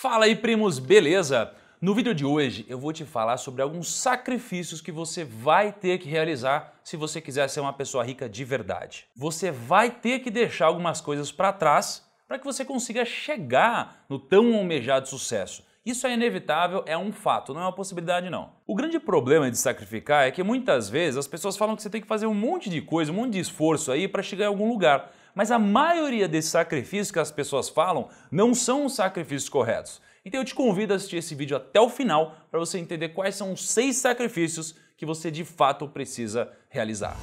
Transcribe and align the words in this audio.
Fala 0.00 0.26
aí, 0.26 0.36
primos, 0.36 0.78
beleza? 0.78 1.52
No 1.80 1.92
vídeo 1.92 2.14
de 2.14 2.24
hoje 2.24 2.64
eu 2.68 2.78
vou 2.78 2.92
te 2.92 3.04
falar 3.04 3.36
sobre 3.36 3.62
alguns 3.62 3.92
sacrifícios 3.92 4.80
que 4.80 4.92
você 4.92 5.24
vai 5.24 5.72
ter 5.72 5.98
que 5.98 6.08
realizar 6.08 6.72
se 6.84 6.96
você 6.96 7.20
quiser 7.20 7.50
ser 7.50 7.58
uma 7.58 7.72
pessoa 7.72 8.04
rica 8.04 8.28
de 8.28 8.44
verdade. 8.44 9.06
Você 9.16 9.50
vai 9.50 9.90
ter 9.90 10.20
que 10.20 10.30
deixar 10.30 10.66
algumas 10.66 11.00
coisas 11.00 11.32
para 11.32 11.52
trás 11.52 12.08
para 12.28 12.38
que 12.38 12.44
você 12.44 12.64
consiga 12.64 13.04
chegar 13.04 14.04
no 14.08 14.20
tão 14.20 14.54
almejado 14.54 15.08
sucesso. 15.08 15.66
Isso 15.84 16.06
é 16.06 16.14
inevitável, 16.14 16.84
é 16.86 16.96
um 16.96 17.10
fato, 17.10 17.52
não 17.52 17.62
é 17.62 17.64
uma 17.64 17.72
possibilidade 17.72 18.30
não. 18.30 18.52
O 18.68 18.76
grande 18.76 19.00
problema 19.00 19.50
de 19.50 19.58
sacrificar 19.58 20.28
é 20.28 20.30
que 20.30 20.44
muitas 20.44 20.88
vezes 20.88 21.16
as 21.16 21.26
pessoas 21.26 21.56
falam 21.56 21.74
que 21.74 21.82
você 21.82 21.90
tem 21.90 22.00
que 22.00 22.06
fazer 22.06 22.28
um 22.28 22.34
monte 22.34 22.70
de 22.70 22.80
coisa, 22.80 23.10
um 23.10 23.16
monte 23.16 23.32
de 23.32 23.40
esforço 23.40 23.90
aí 23.90 24.06
para 24.06 24.22
chegar 24.22 24.44
em 24.44 24.48
algum 24.48 24.68
lugar. 24.68 25.10
Mas 25.38 25.52
a 25.52 25.58
maioria 25.58 26.26
desses 26.26 26.50
sacrifícios 26.50 27.12
que 27.12 27.18
as 27.20 27.30
pessoas 27.30 27.68
falam 27.68 28.08
não 28.28 28.52
são 28.52 28.84
os 28.84 28.96
sacrifícios 28.96 29.48
corretos. 29.48 30.02
Então 30.24 30.40
eu 30.40 30.44
te 30.44 30.52
convido 30.52 30.92
a 30.92 30.96
assistir 30.96 31.18
esse 31.18 31.32
vídeo 31.32 31.56
até 31.56 31.80
o 31.80 31.88
final 31.88 32.34
para 32.50 32.58
você 32.58 32.76
entender 32.76 33.10
quais 33.10 33.36
são 33.36 33.52
os 33.52 33.70
seis 33.70 33.98
sacrifícios 33.98 34.74
que 34.96 35.06
você 35.06 35.30
de 35.30 35.44
fato 35.44 35.86
precisa 35.86 36.50
realizar. 36.68 37.16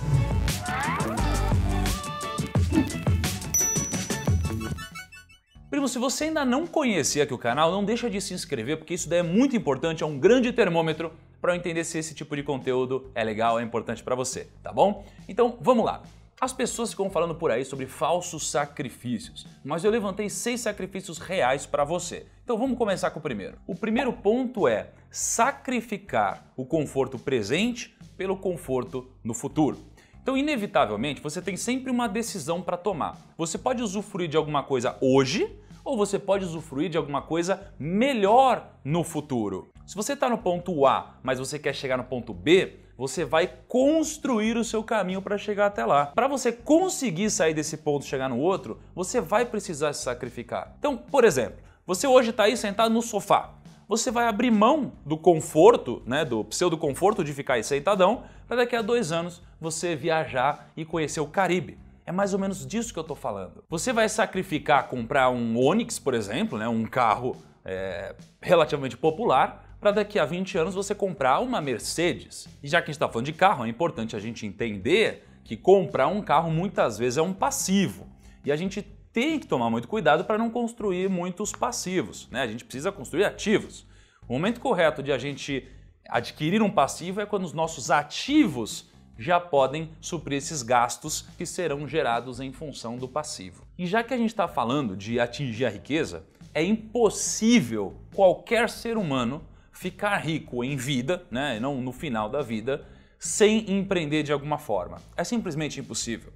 Primo, 5.69 5.89
se 5.89 5.99
você 5.99 6.23
ainda 6.23 6.45
não 6.45 6.65
conhecia 6.65 7.23
aqui 7.23 7.33
o 7.33 7.37
canal, 7.37 7.69
não 7.69 7.83
deixa 7.83 8.09
de 8.09 8.21
se 8.21 8.33
inscrever, 8.33 8.77
porque 8.77 8.93
isso 8.93 9.09
daí 9.09 9.19
é 9.19 9.23
muito 9.23 9.57
importante, 9.57 10.03
é 10.03 10.05
um 10.05 10.17
grande 10.17 10.53
termômetro 10.53 11.11
para 11.41 11.53
entender 11.53 11.83
se 11.83 11.97
esse 11.97 12.15
tipo 12.15 12.33
de 12.33 12.43
conteúdo 12.43 13.11
é 13.13 13.25
legal, 13.25 13.59
é 13.59 13.61
importante 13.61 14.01
para 14.01 14.15
você, 14.15 14.47
tá 14.63 14.71
bom? 14.71 15.05
Então, 15.27 15.57
vamos 15.59 15.83
lá. 15.83 16.01
As 16.39 16.51
pessoas 16.51 16.89
ficam 16.89 17.09
falando 17.09 17.33
por 17.33 17.49
aí 17.49 17.63
sobre 17.63 17.87
falsos 17.87 18.51
sacrifícios, 18.51 19.47
mas 19.63 19.85
eu 19.85 19.91
levantei 19.91 20.29
seis 20.29 20.59
sacrifícios 20.59 21.17
reais 21.17 21.65
para 21.65 21.85
você. 21.85 22.25
Então 22.43 22.57
vamos 22.57 22.77
começar 22.77 23.09
com 23.11 23.19
o 23.19 23.23
primeiro. 23.23 23.57
O 23.65 23.73
primeiro 23.73 24.11
ponto 24.11 24.67
é 24.67 24.89
sacrificar 25.09 26.45
o 26.57 26.65
conforto 26.65 27.17
presente 27.17 27.97
pelo 28.17 28.35
conforto 28.35 29.09
no 29.23 29.33
futuro. 29.33 29.77
Então, 30.21 30.35
inevitavelmente, 30.35 31.21
você 31.21 31.41
tem 31.41 31.55
sempre 31.55 31.89
uma 31.89 32.07
decisão 32.07 32.61
para 32.61 32.75
tomar. 32.75 33.15
Você 33.37 33.57
pode 33.57 33.81
usufruir 33.81 34.27
de 34.27 34.35
alguma 34.35 34.63
coisa 34.63 34.97
hoje 34.99 35.55
ou 35.85 35.95
você 35.95 36.19
pode 36.19 36.43
usufruir 36.43 36.89
de 36.89 36.97
alguma 36.97 37.21
coisa 37.21 37.71
melhor 37.79 38.71
no 38.83 39.03
futuro. 39.03 39.69
Se 39.85 39.95
você 39.95 40.13
está 40.13 40.27
no 40.27 40.39
ponto 40.39 40.85
A, 40.85 41.17
mas 41.23 41.39
você 41.39 41.57
quer 41.59 41.73
chegar 41.73 41.95
no 41.95 42.03
ponto 42.03 42.33
B, 42.33 42.79
você 42.97 43.25
vai 43.25 43.51
construir 43.67 44.57
o 44.57 44.63
seu 44.63 44.83
caminho 44.83 45.21
para 45.21 45.37
chegar 45.37 45.67
até 45.67 45.85
lá. 45.85 46.07
Para 46.07 46.27
você 46.27 46.51
conseguir 46.51 47.29
sair 47.29 47.53
desse 47.53 47.77
ponto 47.77 48.05
e 48.05 48.09
chegar 48.09 48.29
no 48.29 48.39
outro, 48.39 48.79
você 48.93 49.19
vai 49.19 49.45
precisar 49.45 49.93
se 49.93 50.03
sacrificar. 50.03 50.73
Então, 50.79 50.95
por 50.97 51.23
exemplo, 51.23 51.57
você 51.85 52.07
hoje 52.07 52.29
está 52.29 52.43
aí 52.43 52.55
sentado 52.57 52.93
no 52.93 53.01
sofá. 53.01 53.53
Você 53.87 54.09
vai 54.09 54.25
abrir 54.25 54.49
mão 54.49 54.93
do 55.05 55.15
conforto, 55.15 56.01
né, 56.05 56.25
do 56.25 56.43
pseudo 56.45 56.77
conforto 56.77 57.23
de 57.23 57.33
ficar 57.33 57.55
aí 57.55 57.63
sentadão, 57.63 58.23
para 58.47 58.57
daqui 58.57 58.75
a 58.75 58.81
dois 58.81 59.11
anos 59.11 59.41
você 59.61 59.95
viajar 59.95 60.71
e 60.75 60.83
conhecer 60.83 61.19
o 61.19 61.27
Caribe. 61.27 61.77
É 62.05 62.11
mais 62.11 62.33
ou 62.33 62.39
menos 62.39 62.65
disso 62.65 62.93
que 62.93 62.99
eu 62.99 63.01
estou 63.01 63.15
falando. 63.15 63.63
Você 63.69 63.93
vai 63.93 64.09
sacrificar 64.09 64.87
comprar 64.87 65.29
um 65.29 65.57
Onix, 65.59 65.99
por 65.99 66.13
exemplo, 66.13 66.57
né, 66.57 66.67
um 66.67 66.85
carro 66.85 67.35
é, 67.63 68.15
relativamente 68.41 68.97
popular, 68.97 69.64
para 69.85 69.91
daqui 69.91 70.17
a 70.17 70.25
20 70.25 70.57
anos 70.57 70.73
você 70.73 70.95
comprar 70.95 71.39
uma 71.41 71.61
Mercedes. 71.61 72.47
E 72.63 72.67
já 72.67 72.81
que 72.81 72.85
a 72.85 72.87
gente 72.87 72.95
está 72.95 73.07
falando 73.07 73.27
de 73.27 73.33
carro, 73.33 73.63
é 73.63 73.69
importante 73.69 74.15
a 74.15 74.19
gente 74.19 74.43
entender 74.43 75.27
que 75.43 75.55
comprar 75.55 76.07
um 76.07 76.23
carro 76.23 76.49
muitas 76.49 76.97
vezes 76.97 77.17
é 77.17 77.21
um 77.21 77.31
passivo. 77.31 78.07
E 78.43 78.51
a 78.51 78.55
gente 78.55 78.81
tem 79.13 79.37
que 79.37 79.45
tomar 79.45 79.69
muito 79.69 79.87
cuidado 79.87 80.25
para 80.25 80.39
não 80.39 80.49
construir 80.49 81.07
muitos 81.07 81.51
passivos. 81.51 82.27
Né? 82.31 82.41
A 82.41 82.47
gente 82.47 82.65
precisa 82.65 82.91
construir 82.91 83.25
ativos. 83.25 83.85
O 84.27 84.33
momento 84.33 84.59
correto 84.59 85.03
de 85.03 85.11
a 85.11 85.19
gente 85.19 85.67
adquirir 86.09 86.63
um 86.63 86.71
passivo 86.71 87.21
é 87.21 87.25
quando 87.27 87.43
os 87.43 87.53
nossos 87.53 87.91
ativos 87.91 88.89
já 89.19 89.39
podem 89.39 89.91
suprir 90.01 90.39
esses 90.39 90.63
gastos 90.63 91.27
que 91.37 91.45
serão 91.45 91.87
gerados 91.87 92.39
em 92.39 92.51
função 92.51 92.97
do 92.97 93.07
passivo. 93.07 93.67
E 93.77 93.85
já 93.85 94.01
que 94.01 94.15
a 94.15 94.17
gente 94.17 94.31
está 94.31 94.47
falando 94.47 94.97
de 94.97 95.19
atingir 95.19 95.65
a 95.67 95.69
riqueza, 95.69 96.25
é 96.55 96.63
impossível 96.63 97.93
qualquer 98.15 98.67
ser 98.67 98.97
humano 98.97 99.43
ficar 99.75 100.17
rico 100.17 100.63
em 100.63 100.75
vida, 100.75 101.25
né, 101.29 101.59
não 101.59 101.81
no 101.81 101.91
final 101.91 102.29
da 102.29 102.41
vida, 102.41 102.85
sem 103.19 103.69
empreender 103.71 104.23
de 104.23 104.31
alguma 104.31 104.57
forma. 104.57 105.01
É 105.15 105.23
simplesmente 105.23 105.79
impossível. 105.79 106.31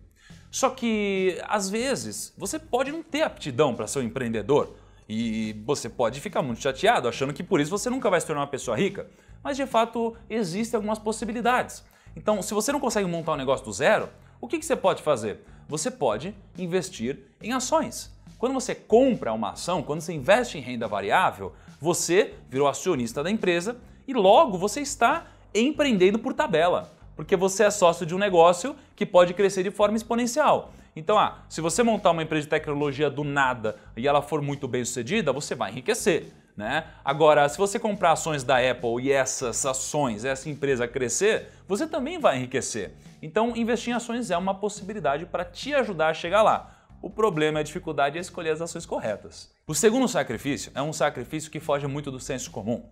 Só 0.51 0.69
que, 0.69 1.39
às 1.47 1.69
vezes, 1.69 2.33
você 2.37 2.59
pode 2.59 2.91
não 2.91 3.01
ter 3.01 3.21
aptidão 3.21 3.73
para 3.73 3.87
ser 3.87 3.99
um 3.99 4.03
empreendedor 4.03 4.75
e 5.07 5.55
você 5.65 5.87
pode 5.87 6.19
ficar 6.19 6.41
muito 6.41 6.61
chateado 6.61 7.07
achando 7.07 7.33
que 7.33 7.43
por 7.43 7.59
isso 7.59 7.71
você 7.71 7.89
nunca 7.89 8.09
vai 8.09 8.19
se 8.19 8.27
tornar 8.27 8.41
uma 8.41 8.47
pessoa 8.47 8.75
rica. 8.75 9.07
Mas, 9.43 9.55
de 9.55 9.65
fato, 9.65 10.15
existem 10.29 10.77
algumas 10.77 10.99
possibilidades. 10.99 11.83
Então, 12.15 12.41
se 12.41 12.53
você 12.53 12.71
não 12.71 12.79
consegue 12.79 13.07
montar 13.07 13.33
um 13.33 13.37
negócio 13.37 13.65
do 13.65 13.71
zero, 13.71 14.09
o 14.41 14.47
que, 14.47 14.59
que 14.59 14.65
você 14.65 14.75
pode 14.75 15.01
fazer? 15.01 15.45
Você 15.67 15.89
pode 15.91 16.35
investir 16.57 17.19
em 17.41 17.53
ações. 17.53 18.11
Quando 18.37 18.53
você 18.53 18.73
compra 18.73 19.31
uma 19.33 19.51
ação, 19.51 19.83
quando 19.83 20.01
você 20.01 20.13
investe 20.13 20.57
em 20.57 20.61
renda 20.61 20.87
variável, 20.87 21.53
você 21.79 22.33
virou 22.49 22.67
acionista 22.67 23.23
da 23.23 23.31
empresa 23.31 23.77
e 24.07 24.13
logo 24.13 24.57
você 24.57 24.81
está 24.81 25.27
empreendendo 25.53 26.19
por 26.19 26.33
tabela, 26.33 26.91
porque 27.15 27.35
você 27.35 27.63
é 27.63 27.71
sócio 27.71 28.05
de 28.05 28.13
um 28.13 28.17
negócio 28.17 28.75
que 28.95 29.05
pode 29.05 29.33
crescer 29.33 29.63
de 29.63 29.71
forma 29.71 29.97
exponencial. 29.97 30.73
Então, 30.95 31.17
ah, 31.17 31.39
se 31.47 31.61
você 31.61 31.81
montar 31.83 32.11
uma 32.11 32.23
empresa 32.23 32.43
de 32.43 32.49
tecnologia 32.49 33.09
do 33.09 33.23
nada 33.23 33.77
e 33.95 34.07
ela 34.07 34.21
for 34.21 34.41
muito 34.41 34.67
bem 34.67 34.83
sucedida, 34.83 35.31
você 35.31 35.55
vai 35.55 35.71
enriquecer. 35.71 36.33
Né? 36.57 36.83
Agora, 37.05 37.47
se 37.47 37.57
você 37.57 37.79
comprar 37.79 38.11
ações 38.11 38.43
da 38.43 38.57
Apple 38.57 39.01
e 39.01 39.11
essas 39.11 39.65
ações, 39.65 40.25
essa 40.25 40.49
empresa 40.49 40.87
crescer, 40.89 41.47
você 41.65 41.87
também 41.87 42.19
vai 42.19 42.37
enriquecer. 42.37 42.91
Então, 43.21 43.55
investir 43.55 43.93
em 43.93 43.95
ações 43.95 44.29
é 44.29 44.37
uma 44.37 44.53
possibilidade 44.53 45.25
para 45.25 45.45
te 45.45 45.73
ajudar 45.73 46.09
a 46.09 46.13
chegar 46.13 46.41
lá. 46.41 46.78
O 47.01 47.09
problema 47.09 47.59
e 47.59 47.61
a 47.61 47.63
dificuldade 47.63 48.17
é 48.17 48.21
escolher 48.21 48.49
as 48.49 48.61
ações 48.61 48.85
corretas. 48.85 49.49
O 49.65 49.73
segundo 49.73 50.07
sacrifício 50.07 50.71
é 50.75 50.81
um 50.81 50.91
sacrifício 50.91 51.49
que 51.49 51.59
foge 51.59 51.87
muito 51.87 52.11
do 52.11 52.19
senso 52.19 52.51
comum. 52.51 52.89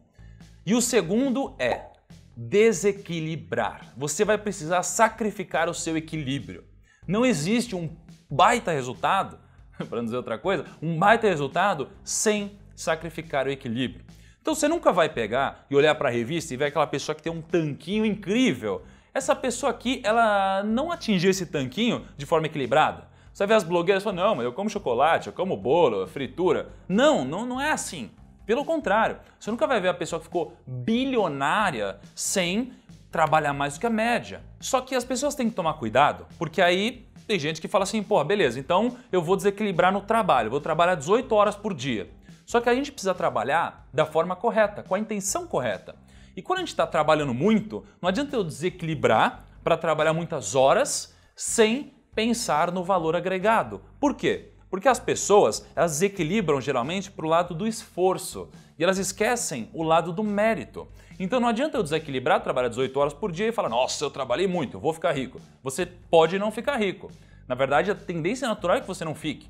E 0.66 0.73
o 0.73 0.81
segundo 0.81 1.56
é 1.59 1.88
desequilibrar. 2.35 3.94
Você 3.97 4.23
vai 4.23 4.38
precisar 4.38 4.84
sacrificar 4.84 5.69
o 5.69 5.73
seu 5.73 5.97
equilíbrio. 5.97 6.63
Não 7.06 7.25
existe 7.25 7.75
um 7.75 7.90
baita 8.29 8.72
resultado, 8.72 9.40
para 9.90 10.01
dizer 10.01 10.16
outra 10.16 10.38
coisa, 10.38 10.66
um 10.81 10.97
baita 10.97 11.28
resultado 11.28 11.90
sem 12.03 12.57
sacrificar 12.75 13.47
o 13.47 13.51
equilíbrio. 13.51 14.06
Então 14.41 14.56
você 14.56 14.69
nunca 14.69 14.94
vai 14.94 15.09
pegar 15.09 15.66
e 15.69 15.75
olhar 15.75 15.96
para 15.96 16.07
a 16.07 16.12
revista 16.12 16.53
e 16.53 16.57
ver 16.57 16.66
aquela 16.66 16.88
pessoa 16.88 17.13
que 17.13 17.22
tem 17.22 17.31
um 17.31 17.41
tanquinho 17.41 18.06
incrível. 18.06 18.84
Essa 19.13 19.35
pessoa 19.35 19.69
aqui, 19.69 20.00
ela 20.06 20.63
não 20.63 20.91
atingiu 20.91 21.29
esse 21.29 21.46
tanquinho 21.46 22.06
de 22.16 22.25
forma 22.25 22.47
equilibrada. 22.47 23.16
Você 23.37 23.45
vê 23.45 23.53
as 23.53 23.63
blogueiras 23.63 24.03
falando, 24.03 24.17
não, 24.17 24.33
mas 24.33 24.45
eu 24.45 24.51
como 24.51 24.67
chocolate, 24.67 25.27
eu 25.27 25.33
como 25.33 25.55
bolo, 25.55 26.07
fritura. 26.07 26.69
Não, 26.89 27.23
não, 27.23 27.45
não 27.45 27.61
é 27.61 27.71
assim. 27.71 28.09
Pelo 28.47 28.65
contrário, 28.65 29.19
você 29.39 29.51
nunca 29.51 29.67
vai 29.67 29.79
ver 29.79 29.89
a 29.89 29.93
pessoa 29.93 30.19
que 30.19 30.25
ficou 30.25 30.57
bilionária 30.65 31.99
sem 32.15 32.73
trabalhar 33.11 33.53
mais 33.53 33.75
do 33.75 33.79
que 33.79 33.85
a 33.85 33.91
média. 33.91 34.41
Só 34.59 34.81
que 34.81 34.95
as 34.95 35.03
pessoas 35.03 35.35
têm 35.35 35.51
que 35.51 35.55
tomar 35.55 35.75
cuidado, 35.75 36.25
porque 36.39 36.63
aí 36.63 37.07
tem 37.27 37.37
gente 37.37 37.61
que 37.61 37.67
fala 37.67 37.83
assim, 37.83 38.01
pô, 38.01 38.23
beleza, 38.23 38.59
então 38.59 38.97
eu 39.11 39.21
vou 39.21 39.37
desequilibrar 39.37 39.93
no 39.93 40.01
trabalho, 40.01 40.49
vou 40.49 40.59
trabalhar 40.59 40.95
18 40.95 41.31
horas 41.35 41.55
por 41.55 41.75
dia. 41.75 42.09
Só 42.43 42.59
que 42.59 42.69
a 42.69 42.73
gente 42.73 42.91
precisa 42.91 43.13
trabalhar 43.13 43.87
da 43.93 44.07
forma 44.07 44.35
correta, 44.35 44.81
com 44.81 44.95
a 44.95 44.99
intenção 44.99 45.45
correta. 45.45 45.95
E 46.35 46.41
quando 46.41 46.57
a 46.57 46.61
gente 46.61 46.69
está 46.69 46.87
trabalhando 46.87 47.35
muito, 47.35 47.85
não 48.01 48.09
adianta 48.09 48.35
eu 48.35 48.43
desequilibrar 48.43 49.45
para 49.63 49.77
trabalhar 49.77 50.13
muitas 50.13 50.55
horas 50.55 51.15
sem 51.35 51.93
pensar 52.17 52.72
no 52.72 52.83
valor 52.83 53.16
agregado. 53.16 53.79
Por 54.00 54.16
quê? 54.16 54.50
Porque 54.72 54.88
as 54.88 55.00
pessoas 55.00 55.63
elas 55.75 55.91
desequilibram 55.91 56.59
geralmente 56.59 57.11
para 57.11 57.23
o 57.23 57.29
lado 57.29 57.53
do 57.53 57.67
esforço 57.67 58.50
e 58.75 58.83
elas 58.83 58.97
esquecem 58.97 59.69
o 59.72 59.84
lado 59.84 60.11
do 60.11 60.23
mérito. 60.23 60.87
Então 61.19 61.40
não 61.40 61.47
adianta 61.47 61.78
eu 61.78 61.84
desequilibrar, 61.84 62.41
trabalhar 62.41 62.69
18 62.69 62.99
horas 62.99 63.14
por 63.14 63.31
dia 63.31 63.49
e 63.49 63.52
falar, 63.52 63.69
nossa, 63.69 64.03
eu 64.03 64.09
trabalhei 64.09 64.47
muito, 64.47 64.79
vou 64.79 64.93
ficar 64.93 65.11
rico. 65.11 65.40
Você 65.61 65.85
pode 65.85 66.40
não 66.40 66.49
ficar 66.49 66.78
rico. 66.78 67.11
Na 67.47 67.53
verdade, 67.53 67.91
a 67.91 67.96
tendência 67.96 68.47
natural 68.47 68.78
é 68.78 68.81
que 68.81 68.87
você 68.87 69.05
não 69.05 69.14
fique. 69.14 69.47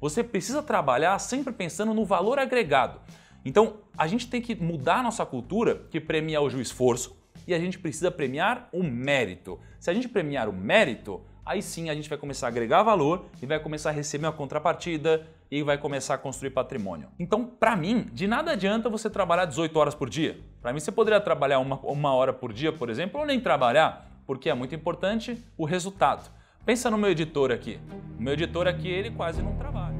Você 0.00 0.24
precisa 0.24 0.60
trabalhar 0.60 1.16
sempre 1.20 1.52
pensando 1.52 1.94
no 1.94 2.04
valor 2.04 2.40
agregado. 2.40 2.98
Então, 3.44 3.76
a 3.96 4.08
gente 4.08 4.26
tem 4.26 4.42
que 4.42 4.56
mudar 4.56 4.96
a 4.96 5.02
nossa 5.04 5.24
cultura 5.24 5.86
que 5.88 6.00
premia 6.00 6.40
hoje 6.40 6.56
o 6.56 6.60
esforço 6.60 7.16
e 7.46 7.54
a 7.54 7.58
gente 7.60 7.78
precisa 7.78 8.10
premiar 8.10 8.68
o 8.72 8.82
mérito. 8.82 9.60
Se 9.78 9.88
a 9.88 9.94
gente 9.94 10.08
premiar 10.08 10.48
o 10.48 10.52
mérito, 10.52 11.22
aí 11.48 11.62
sim 11.62 11.88
a 11.88 11.94
gente 11.94 12.10
vai 12.10 12.18
começar 12.18 12.46
a 12.46 12.50
agregar 12.50 12.82
valor 12.82 13.24
e 13.40 13.46
vai 13.46 13.58
começar 13.58 13.88
a 13.88 13.92
receber 13.92 14.26
uma 14.26 14.32
contrapartida 14.32 15.26
e 15.50 15.62
vai 15.62 15.78
começar 15.78 16.14
a 16.14 16.18
construir 16.18 16.50
patrimônio. 16.50 17.08
Então, 17.18 17.46
para 17.46 17.74
mim, 17.74 18.06
de 18.12 18.26
nada 18.26 18.52
adianta 18.52 18.90
você 18.90 19.08
trabalhar 19.08 19.46
18 19.46 19.74
horas 19.78 19.94
por 19.94 20.10
dia. 20.10 20.38
Para 20.60 20.74
mim, 20.74 20.78
você 20.78 20.92
poderia 20.92 21.18
trabalhar 21.18 21.58
uma, 21.58 21.76
uma 21.80 22.12
hora 22.12 22.34
por 22.34 22.52
dia, 22.52 22.70
por 22.70 22.90
exemplo, 22.90 23.18
ou 23.18 23.26
nem 23.26 23.40
trabalhar, 23.40 24.06
porque 24.26 24.50
é 24.50 24.54
muito 24.54 24.74
importante 24.74 25.42
o 25.56 25.64
resultado. 25.64 26.30
Pensa 26.66 26.90
no 26.90 26.98
meu 26.98 27.10
editor 27.10 27.50
aqui. 27.50 27.80
O 28.18 28.22
meu 28.22 28.34
editor 28.34 28.66
aqui, 28.66 28.88
ele 28.88 29.10
quase 29.10 29.40
não 29.40 29.56
trabalha. 29.56 29.96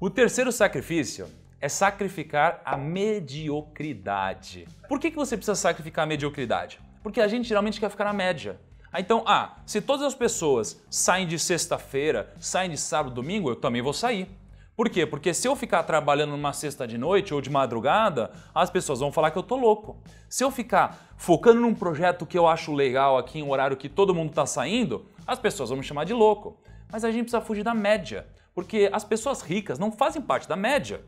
O 0.00 0.08
terceiro 0.08 0.50
sacrifício 0.50 1.28
é 1.60 1.68
sacrificar 1.68 2.62
a 2.64 2.78
mediocridade. 2.78 4.66
Por 4.88 4.98
que, 4.98 5.10
que 5.10 5.16
você 5.16 5.36
precisa 5.36 5.54
sacrificar 5.54 6.04
a 6.04 6.06
mediocridade? 6.06 6.80
Porque 7.02 7.20
a 7.20 7.28
gente 7.28 7.48
geralmente 7.48 7.80
quer 7.80 7.90
ficar 7.90 8.04
na 8.04 8.12
média. 8.12 8.60
Então, 8.98 9.22
ah, 9.26 9.56
se 9.64 9.80
todas 9.80 10.04
as 10.04 10.14
pessoas 10.14 10.82
saem 10.90 11.26
de 11.26 11.38
sexta-feira, 11.38 12.32
saem 12.40 12.70
de 12.70 12.76
sábado, 12.76 13.14
domingo, 13.14 13.48
eu 13.48 13.56
também 13.56 13.80
vou 13.80 13.92
sair. 13.92 14.28
Por 14.76 14.88
quê? 14.88 15.06
Porque 15.06 15.32
se 15.34 15.46
eu 15.46 15.54
ficar 15.54 15.82
trabalhando 15.82 16.30
numa 16.30 16.52
sexta 16.52 16.88
de 16.88 16.96
noite 16.98 17.32
ou 17.34 17.40
de 17.40 17.50
madrugada, 17.50 18.32
as 18.54 18.70
pessoas 18.70 18.98
vão 18.98 19.12
falar 19.12 19.30
que 19.30 19.38
eu 19.38 19.42
tô 19.42 19.54
louco. 19.54 20.02
Se 20.28 20.42
eu 20.42 20.50
ficar 20.50 21.14
focando 21.16 21.60
num 21.60 21.74
projeto 21.74 22.24
que 22.26 22.38
eu 22.38 22.48
acho 22.48 22.72
legal 22.72 23.18
aqui 23.18 23.38
em 23.38 23.42
um 23.42 23.50
horário 23.50 23.76
que 23.76 23.88
todo 23.88 24.14
mundo 24.14 24.32
tá 24.32 24.46
saindo, 24.46 25.06
as 25.26 25.38
pessoas 25.38 25.68
vão 25.68 25.78
me 25.78 25.84
chamar 25.84 26.04
de 26.04 26.14
louco. 26.14 26.58
Mas 26.90 27.04
a 27.04 27.10
gente 27.10 27.24
precisa 27.24 27.42
fugir 27.42 27.62
da 27.62 27.74
média, 27.74 28.26
porque 28.54 28.88
as 28.92 29.04
pessoas 29.04 29.42
ricas 29.42 29.78
não 29.78 29.92
fazem 29.92 30.20
parte 30.20 30.48
da 30.48 30.56
média. 30.56 31.02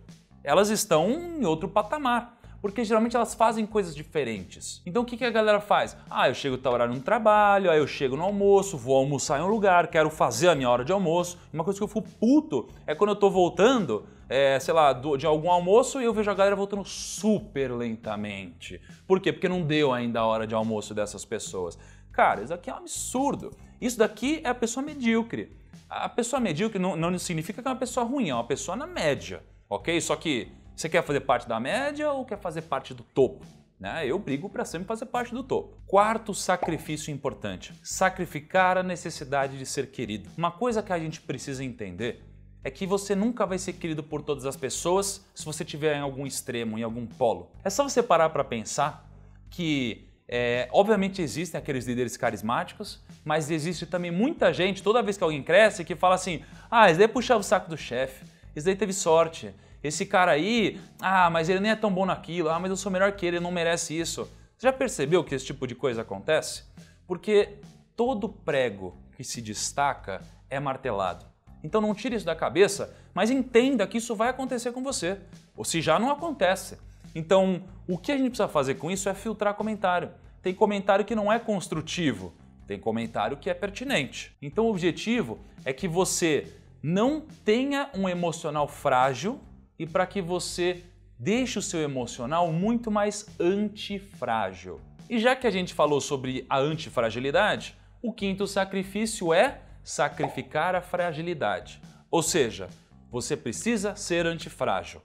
Elas 0.44 0.68
estão 0.68 1.10
em 1.10 1.44
outro 1.44 1.68
patamar 1.68 2.38
porque 2.62 2.84
geralmente 2.84 3.16
elas 3.16 3.34
fazem 3.34 3.66
coisas 3.66 3.92
diferentes. 3.92 4.80
Então 4.86 5.02
o 5.02 5.04
que, 5.04 5.16
que 5.16 5.24
a 5.24 5.30
galera 5.30 5.60
faz? 5.60 5.96
Ah, 6.08 6.28
eu 6.28 6.34
chego 6.34 6.56
tal 6.56 6.72
horário 6.72 6.94
no 6.94 7.00
trabalho, 7.00 7.68
aí 7.68 7.78
eu 7.78 7.86
chego 7.88 8.16
no 8.16 8.22
almoço, 8.22 8.78
vou 8.78 8.96
almoçar 8.96 9.40
em 9.40 9.42
um 9.42 9.48
lugar, 9.48 9.88
quero 9.88 10.08
fazer 10.08 10.48
a 10.48 10.54
minha 10.54 10.70
hora 10.70 10.84
de 10.84 10.92
almoço. 10.92 11.36
Uma 11.52 11.64
coisa 11.64 11.80
que 11.80 11.82
eu 11.82 11.88
fico 11.88 12.02
puto 12.20 12.68
é 12.86 12.94
quando 12.94 13.10
eu 13.10 13.16
tô 13.16 13.28
voltando, 13.28 14.06
é, 14.28 14.60
sei 14.60 14.72
lá, 14.72 14.92
do, 14.92 15.16
de 15.16 15.26
algum 15.26 15.50
almoço 15.50 16.00
e 16.00 16.04
eu 16.04 16.14
vejo 16.14 16.30
a 16.30 16.34
galera 16.34 16.54
voltando 16.54 16.84
super 16.84 17.72
lentamente. 17.72 18.80
Por 19.08 19.18
quê? 19.18 19.32
Porque 19.32 19.48
não 19.48 19.62
deu 19.62 19.92
ainda 19.92 20.20
a 20.20 20.26
hora 20.26 20.46
de 20.46 20.54
almoço 20.54 20.94
dessas 20.94 21.24
pessoas. 21.24 21.76
Cara, 22.12 22.42
isso 22.42 22.54
aqui 22.54 22.70
é 22.70 22.74
um 22.74 22.76
absurdo. 22.76 23.50
Isso 23.80 23.98
daqui 23.98 24.40
é 24.44 24.48
a 24.48 24.54
pessoa 24.54 24.86
medíocre. 24.86 25.56
A 25.90 26.08
pessoa 26.08 26.38
medíocre 26.38 26.78
não, 26.78 26.94
não 26.94 27.18
significa 27.18 27.60
que 27.60 27.66
é 27.66 27.70
uma 27.70 27.76
pessoa 27.76 28.06
ruim, 28.06 28.30
é 28.30 28.34
uma 28.34 28.44
pessoa 28.44 28.76
na 28.76 28.86
média, 28.86 29.42
ok? 29.68 30.00
Só 30.00 30.14
que 30.16 30.48
você 30.74 30.88
quer 30.88 31.02
fazer 31.02 31.20
parte 31.20 31.48
da 31.48 31.58
média 31.60 32.10
ou 32.12 32.24
quer 32.24 32.38
fazer 32.38 32.62
parte 32.62 32.94
do 32.94 33.02
topo? 33.02 33.44
Né? 33.78 34.06
Eu 34.06 34.18
brigo 34.18 34.48
para 34.48 34.64
sempre 34.64 34.86
fazer 34.86 35.06
parte 35.06 35.34
do 35.34 35.42
topo. 35.42 35.76
Quarto 35.86 36.32
sacrifício 36.32 37.12
importante: 37.12 37.72
sacrificar 37.82 38.78
a 38.78 38.82
necessidade 38.82 39.58
de 39.58 39.66
ser 39.66 39.90
querido. 39.90 40.30
Uma 40.38 40.52
coisa 40.52 40.82
que 40.82 40.92
a 40.92 40.98
gente 40.98 41.20
precisa 41.20 41.64
entender 41.64 42.22
é 42.64 42.70
que 42.70 42.86
você 42.86 43.14
nunca 43.14 43.44
vai 43.44 43.58
ser 43.58 43.72
querido 43.72 44.02
por 44.02 44.22
todas 44.22 44.46
as 44.46 44.56
pessoas 44.56 45.26
se 45.34 45.44
você 45.44 45.64
estiver 45.64 45.96
em 45.96 46.00
algum 46.00 46.24
extremo, 46.26 46.78
em 46.78 46.82
algum 46.82 47.06
polo. 47.06 47.50
É 47.64 47.70
só 47.70 47.82
você 47.82 48.02
parar 48.02 48.30
para 48.30 48.44
pensar 48.44 49.10
que, 49.50 50.06
é, 50.28 50.68
obviamente, 50.70 51.20
existem 51.20 51.58
aqueles 51.58 51.84
líderes 51.84 52.16
carismáticos, 52.16 53.02
mas 53.24 53.50
existe 53.50 53.84
também 53.84 54.12
muita 54.12 54.52
gente, 54.52 54.82
toda 54.82 55.02
vez 55.02 55.16
que 55.16 55.24
alguém 55.24 55.42
cresce, 55.42 55.84
que 55.84 55.96
fala 55.96 56.14
assim: 56.14 56.44
ah, 56.70 56.88
esse 56.88 56.98
daí 56.98 57.08
puxava 57.08 57.40
o 57.40 57.42
saco 57.42 57.68
do 57.68 57.76
chefe, 57.76 58.24
esse 58.54 58.64
daí 58.64 58.76
teve 58.76 58.92
sorte, 58.92 59.52
esse 59.82 60.06
cara 60.06 60.32
aí, 60.32 60.80
ah, 61.00 61.28
mas 61.30 61.48
ele 61.48 61.60
nem 61.60 61.72
é 61.72 61.76
tão 61.76 61.92
bom 61.92 62.06
naquilo, 62.06 62.48
ah, 62.48 62.58
mas 62.58 62.70
eu 62.70 62.76
sou 62.76 62.92
melhor 62.92 63.12
que 63.12 63.26
ele, 63.26 63.36
ele 63.36 63.44
não 63.44 63.50
merece 63.50 63.98
isso. 63.98 64.30
Você 64.56 64.66
já 64.66 64.72
percebeu 64.72 65.24
que 65.24 65.34
esse 65.34 65.46
tipo 65.46 65.66
de 65.66 65.74
coisa 65.74 66.02
acontece? 66.02 66.64
Porque 67.06 67.58
todo 67.96 68.28
prego 68.28 68.96
que 69.16 69.24
se 69.24 69.42
destaca 69.42 70.22
é 70.48 70.60
martelado. 70.60 71.26
Então 71.64 71.80
não 71.80 71.94
tire 71.94 72.16
isso 72.16 72.26
da 72.26 72.34
cabeça, 72.34 72.94
mas 73.14 73.30
entenda 73.30 73.86
que 73.86 73.98
isso 73.98 74.14
vai 74.14 74.28
acontecer 74.28 74.72
com 74.72 74.82
você, 74.82 75.18
ou 75.56 75.64
se 75.64 75.80
já 75.80 75.98
não 75.98 76.10
acontece. 76.10 76.78
Então, 77.14 77.62
o 77.86 77.98
que 77.98 78.10
a 78.10 78.16
gente 78.16 78.30
precisa 78.30 78.48
fazer 78.48 78.76
com 78.76 78.90
isso 78.90 79.08
é 79.08 79.14
filtrar 79.14 79.54
comentário. 79.54 80.10
Tem 80.40 80.54
comentário 80.54 81.04
que 81.04 81.14
não 81.14 81.32
é 81.32 81.38
construtivo, 81.38 82.32
tem 82.66 82.78
comentário 82.78 83.36
que 83.36 83.50
é 83.50 83.54
pertinente. 83.54 84.34
Então, 84.40 84.66
o 84.66 84.70
objetivo 84.70 85.38
é 85.64 85.72
que 85.72 85.86
você 85.86 86.46
não 86.82 87.20
tenha 87.44 87.90
um 87.94 88.08
emocional 88.08 88.66
frágil 88.66 89.40
e 89.82 89.86
para 89.86 90.06
que 90.06 90.22
você 90.22 90.84
deixe 91.18 91.58
o 91.58 91.62
seu 91.62 91.80
emocional 91.80 92.52
muito 92.52 92.88
mais 92.88 93.26
antifrágil. 93.40 94.80
E 95.10 95.18
já 95.18 95.34
que 95.34 95.44
a 95.44 95.50
gente 95.50 95.74
falou 95.74 96.00
sobre 96.00 96.46
a 96.48 96.56
antifragilidade, 96.56 97.76
o 98.00 98.12
quinto 98.12 98.46
sacrifício 98.46 99.34
é 99.34 99.60
sacrificar 99.82 100.76
a 100.76 100.80
fragilidade. 100.80 101.82
Ou 102.08 102.22
seja, 102.22 102.68
você 103.10 103.36
precisa 103.36 103.96
ser 103.96 104.24
antifrágil. 104.24 105.02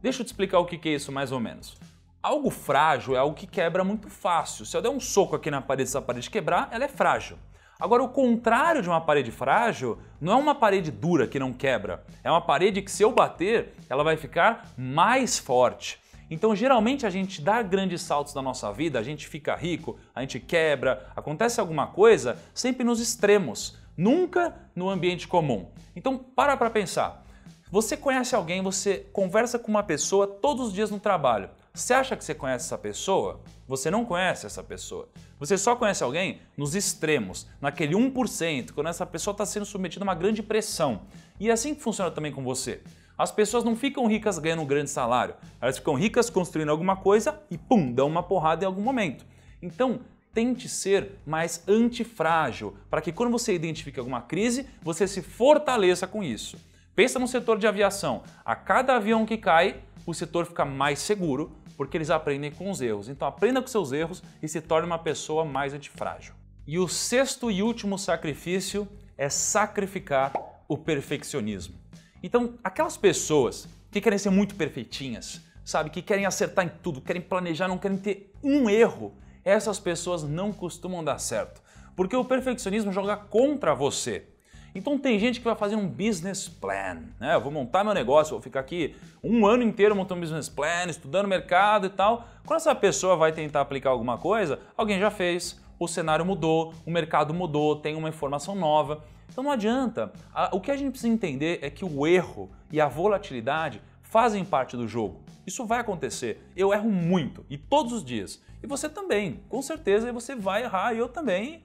Deixa 0.00 0.22
eu 0.22 0.24
te 0.24 0.28
explicar 0.28 0.60
o 0.60 0.64
que 0.64 0.88
é 0.88 0.92
isso 0.94 1.10
mais 1.10 1.32
ou 1.32 1.40
menos. 1.40 1.76
Algo 2.22 2.50
frágil 2.50 3.16
é 3.16 3.18
algo 3.18 3.34
que 3.34 3.48
quebra 3.48 3.82
muito 3.82 4.08
fácil. 4.08 4.64
Se 4.64 4.76
eu 4.76 4.80
der 4.80 4.90
um 4.90 5.00
soco 5.00 5.34
aqui 5.34 5.50
na 5.50 5.60
parede 5.60 5.88
essa 5.88 6.00
parede 6.00 6.30
quebrar, 6.30 6.68
ela 6.70 6.84
é 6.84 6.88
frágil. 6.88 7.36
Agora, 7.82 8.04
o 8.04 8.08
contrário 8.08 8.80
de 8.80 8.88
uma 8.88 9.00
parede 9.00 9.32
frágil 9.32 9.98
não 10.20 10.34
é 10.34 10.36
uma 10.36 10.54
parede 10.54 10.92
dura 10.92 11.26
que 11.26 11.36
não 11.36 11.52
quebra, 11.52 12.04
é 12.22 12.30
uma 12.30 12.40
parede 12.40 12.80
que, 12.80 12.88
se 12.88 13.02
eu 13.02 13.10
bater, 13.10 13.74
ela 13.90 14.04
vai 14.04 14.16
ficar 14.16 14.70
mais 14.78 15.36
forte. 15.36 15.98
Então, 16.30 16.54
geralmente, 16.54 17.04
a 17.04 17.10
gente 17.10 17.42
dá 17.42 17.60
grandes 17.60 18.00
saltos 18.02 18.34
na 18.34 18.40
nossa 18.40 18.72
vida, 18.72 19.00
a 19.00 19.02
gente 19.02 19.26
fica 19.26 19.56
rico, 19.56 19.98
a 20.14 20.20
gente 20.20 20.38
quebra, 20.38 21.08
acontece 21.16 21.58
alguma 21.58 21.88
coisa 21.88 22.38
sempre 22.54 22.84
nos 22.84 23.00
extremos, 23.00 23.76
nunca 23.96 24.54
no 24.76 24.88
ambiente 24.88 25.26
comum. 25.26 25.66
Então, 25.96 26.16
para 26.16 26.56
para 26.56 26.70
pensar. 26.70 27.24
Você 27.68 27.96
conhece 27.96 28.32
alguém, 28.36 28.62
você 28.62 29.08
conversa 29.12 29.58
com 29.58 29.72
uma 29.72 29.82
pessoa 29.82 30.24
todos 30.28 30.68
os 30.68 30.72
dias 30.72 30.92
no 30.92 31.00
trabalho. 31.00 31.50
Você 31.74 31.94
acha 31.94 32.14
que 32.14 32.22
você 32.22 32.34
conhece 32.34 32.66
essa 32.66 32.76
pessoa? 32.76 33.40
Você 33.66 33.90
não 33.90 34.04
conhece 34.04 34.44
essa 34.44 34.62
pessoa. 34.62 35.08
Você 35.40 35.56
só 35.56 35.74
conhece 35.74 36.04
alguém 36.04 36.40
nos 36.54 36.74
extremos, 36.74 37.46
naquele 37.62 37.94
1%, 37.94 38.72
quando 38.72 38.88
essa 38.88 39.06
pessoa 39.06 39.32
está 39.32 39.46
sendo 39.46 39.64
submetida 39.64 40.04
a 40.04 40.06
uma 40.06 40.14
grande 40.14 40.42
pressão. 40.42 41.00
E 41.40 41.48
é 41.48 41.52
assim 41.52 41.74
que 41.74 41.80
funciona 41.80 42.10
também 42.10 42.30
com 42.30 42.44
você. 42.44 42.82
As 43.16 43.32
pessoas 43.32 43.64
não 43.64 43.74
ficam 43.74 44.06
ricas 44.06 44.38
ganhando 44.38 44.60
um 44.60 44.66
grande 44.66 44.90
salário, 44.90 45.34
elas 45.62 45.78
ficam 45.78 45.94
ricas 45.94 46.28
construindo 46.28 46.68
alguma 46.68 46.94
coisa 46.94 47.40
e 47.50 47.56
pum, 47.56 47.90
dão 47.90 48.06
uma 48.06 48.22
porrada 48.22 48.64
em 48.64 48.66
algum 48.66 48.82
momento. 48.82 49.24
Então, 49.62 50.00
tente 50.34 50.68
ser 50.68 51.12
mais 51.24 51.62
antifrágil, 51.66 52.76
para 52.90 53.00
que 53.00 53.12
quando 53.12 53.32
você 53.32 53.54
identifique 53.54 53.98
alguma 53.98 54.20
crise, 54.20 54.66
você 54.82 55.08
se 55.08 55.22
fortaleça 55.22 56.06
com 56.06 56.22
isso. 56.22 56.58
Pensa 56.94 57.18
no 57.18 57.26
setor 57.26 57.58
de 57.58 57.66
aviação. 57.66 58.22
A 58.44 58.54
cada 58.54 58.96
avião 58.96 59.24
que 59.24 59.38
cai, 59.38 59.80
o 60.04 60.12
setor 60.12 60.44
fica 60.44 60.64
mais 60.64 60.98
seguro, 60.98 61.50
porque 61.76 61.96
eles 61.96 62.10
aprendem 62.10 62.50
com 62.50 62.70
os 62.70 62.80
erros. 62.80 63.08
Então 63.08 63.26
aprenda 63.26 63.60
com 63.60 63.68
seus 63.68 63.92
erros 63.92 64.22
e 64.42 64.48
se 64.48 64.60
torne 64.60 64.86
uma 64.86 64.98
pessoa 64.98 65.44
mais 65.44 65.74
antifrágil. 65.74 66.34
E 66.66 66.78
o 66.78 66.86
sexto 66.86 67.50
e 67.50 67.62
último 67.62 67.98
sacrifício 67.98 68.88
é 69.18 69.28
sacrificar 69.28 70.32
o 70.68 70.78
perfeccionismo. 70.78 71.74
Então, 72.22 72.54
aquelas 72.62 72.96
pessoas 72.96 73.68
que 73.90 74.00
querem 74.00 74.18
ser 74.18 74.30
muito 74.30 74.54
perfeitinhas, 74.54 75.40
sabe, 75.64 75.90
que 75.90 76.00
querem 76.00 76.24
acertar 76.24 76.64
em 76.64 76.70
tudo, 76.82 77.00
querem 77.00 77.20
planejar, 77.20 77.68
não 77.68 77.78
querem 77.78 77.98
ter 77.98 78.32
um 78.42 78.70
erro, 78.70 79.12
essas 79.44 79.80
pessoas 79.80 80.22
não 80.22 80.52
costumam 80.52 81.02
dar 81.02 81.18
certo, 81.18 81.60
porque 81.96 82.16
o 82.16 82.24
perfeccionismo 82.24 82.92
joga 82.92 83.16
contra 83.16 83.74
você. 83.74 84.28
Então 84.74 84.98
tem 84.98 85.18
gente 85.18 85.38
que 85.38 85.44
vai 85.44 85.54
fazer 85.54 85.76
um 85.76 85.86
business 85.86 86.48
plan, 86.48 87.02
né? 87.20 87.34
Eu 87.34 87.40
vou 87.40 87.52
montar 87.52 87.84
meu 87.84 87.92
negócio, 87.92 88.32
vou 88.32 88.40
ficar 88.40 88.60
aqui 88.60 88.94
um 89.22 89.46
ano 89.46 89.62
inteiro 89.62 89.94
montando 89.94 90.18
um 90.18 90.22
business 90.22 90.48
plan, 90.48 90.86
estudando 90.88 91.28
mercado 91.28 91.86
e 91.86 91.90
tal. 91.90 92.26
Quando 92.46 92.60
essa 92.60 92.74
pessoa 92.74 93.14
vai 93.16 93.32
tentar 93.32 93.60
aplicar 93.60 93.90
alguma 93.90 94.16
coisa, 94.16 94.60
alguém 94.76 94.98
já 94.98 95.10
fez, 95.10 95.60
o 95.78 95.86
cenário 95.86 96.24
mudou, 96.24 96.72
o 96.86 96.90
mercado 96.90 97.34
mudou, 97.34 97.76
tem 97.76 97.94
uma 97.96 98.08
informação 98.08 98.54
nova. 98.54 99.04
Então 99.28 99.44
não 99.44 99.50
adianta. 99.50 100.12
O 100.52 100.60
que 100.60 100.70
a 100.70 100.76
gente 100.76 100.90
precisa 100.90 101.12
entender 101.12 101.58
é 101.62 101.68
que 101.68 101.84
o 101.84 102.06
erro 102.06 102.50
e 102.70 102.80
a 102.80 102.88
volatilidade 102.88 103.82
fazem 104.02 104.44
parte 104.44 104.76
do 104.76 104.88
jogo. 104.88 105.22
Isso 105.46 105.66
vai 105.66 105.80
acontecer. 105.80 106.46
Eu 106.56 106.72
erro 106.72 106.90
muito 106.90 107.44
e 107.50 107.58
todos 107.58 107.92
os 107.92 108.04
dias. 108.04 108.42
E 108.62 108.66
você 108.66 108.88
também, 108.88 109.40
com 109.48 109.60
certeza 109.60 110.12
você 110.12 110.34
vai 110.34 110.62
errar 110.64 110.94
e 110.94 110.98
eu 110.98 111.08
também. 111.08 111.62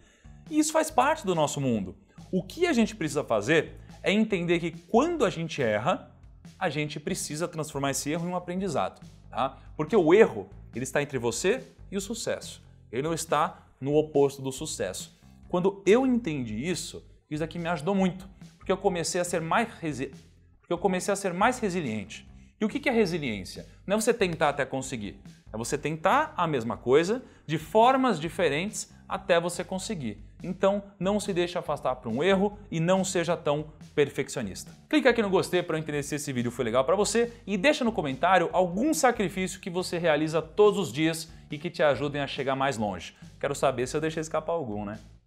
E 0.49 0.57
isso 0.59 0.73
faz 0.73 0.89
parte 0.89 1.25
do 1.25 1.35
nosso 1.35 1.61
mundo. 1.61 1.95
O 2.31 2.43
que 2.43 2.67
a 2.67 2.73
gente 2.73 2.95
precisa 2.95 3.23
fazer 3.23 3.73
é 4.03 4.11
entender 4.11 4.59
que 4.59 4.71
quando 4.71 5.25
a 5.25 5.29
gente 5.29 5.61
erra, 5.61 6.11
a 6.59 6.69
gente 6.69 6.99
precisa 6.99 7.47
transformar 7.47 7.91
esse 7.91 8.09
erro 8.09 8.27
em 8.27 8.31
um 8.31 8.35
aprendizado. 8.35 9.01
Tá? 9.29 9.57
Porque 9.75 9.95
o 9.95 10.13
erro 10.13 10.49
ele 10.73 10.83
está 10.83 11.01
entre 11.01 11.17
você 11.17 11.63
e 11.91 11.97
o 11.97 12.01
sucesso. 12.01 12.61
Ele 12.91 13.01
não 13.01 13.13
está 13.13 13.67
no 13.79 13.95
oposto 13.95 14.41
do 14.41 14.51
sucesso. 14.51 15.17
Quando 15.49 15.81
eu 15.85 16.05
entendi 16.05 16.55
isso, 16.55 17.03
isso 17.29 17.43
aqui 17.43 17.57
me 17.57 17.67
ajudou 17.69 17.95
muito, 17.95 18.27
porque 18.57 18.71
eu 18.71 18.77
comecei 18.77 19.19
a 19.19 19.23
ser 19.23 19.41
mais, 19.41 19.69
resi... 19.79 20.11
porque 20.59 20.73
eu 20.73 20.77
comecei 20.77 21.11
a 21.11 21.15
ser 21.15 21.33
mais 21.33 21.59
resiliente. 21.59 22.27
E 22.59 22.65
o 22.65 22.69
que 22.69 22.89
é 22.89 22.91
resiliência? 22.91 23.67
Não 23.85 23.97
é 23.97 24.01
você 24.01 24.13
tentar 24.13 24.49
até 24.49 24.65
conseguir, 24.65 25.19
é 25.51 25.57
você 25.57 25.77
tentar 25.77 26.33
a 26.35 26.47
mesma 26.47 26.77
coisa 26.77 27.23
de 27.45 27.57
formas 27.57 28.19
diferentes 28.19 28.93
até 29.07 29.39
você 29.39 29.63
conseguir. 29.63 30.21
Então, 30.43 30.83
não 30.99 31.19
se 31.19 31.33
deixe 31.33 31.57
afastar 31.57 31.95
para 31.95 32.09
um 32.09 32.21
erro 32.21 32.57
e 32.69 32.79
não 32.79 33.03
seja 33.03 33.35
tão 33.35 33.71
perfeccionista. 33.95 34.71
Clique 34.87 35.07
aqui 35.07 35.21
no 35.21 35.29
gostei 35.29 35.63
para 35.63 35.79
entender 35.79 36.03
se 36.03 36.15
esse 36.15 36.31
vídeo 36.31 36.51
foi 36.51 36.65
legal 36.65 36.83
para 36.83 36.95
você 36.95 37.33
e 37.47 37.57
deixa 37.57 37.83
no 37.83 37.91
comentário 37.91 38.49
algum 38.53 38.93
sacrifício 38.93 39.59
que 39.59 39.69
você 39.69 39.97
realiza 39.97 40.41
todos 40.41 40.79
os 40.79 40.93
dias 40.93 41.31
e 41.49 41.57
que 41.57 41.69
te 41.69 41.81
ajudem 41.81 42.21
a 42.21 42.27
chegar 42.27 42.55
mais 42.55 42.77
longe. 42.77 43.15
Quero 43.39 43.55
saber 43.55 43.87
se 43.87 43.97
eu 43.97 44.01
deixei 44.01 44.21
escapar 44.21 44.53
algum, 44.53 44.85
né? 44.85 44.99